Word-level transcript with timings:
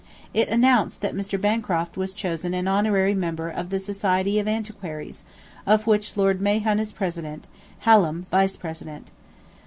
It 0.33 0.49
announced 0.49 1.01
that 1.01 1.13
Mr. 1.13 1.39
Bancroft 1.39 1.95
was 1.95 2.15
chosen 2.15 2.55
an 2.55 2.67
Honorary 2.67 3.13
Member 3.13 3.49
of 3.49 3.69
the 3.69 3.79
Society 3.79 4.39
of 4.39 4.47
Antiquaries, 4.47 5.23
of 5.67 5.85
which 5.85 6.17
Lord 6.17 6.41
Mahon 6.41 6.79
is 6.79 6.91
president, 6.91 7.45
Hallam, 7.81 8.25
vice 8.31 8.57
president. 8.57 9.11